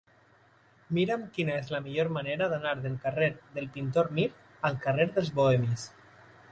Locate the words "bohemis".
5.41-5.89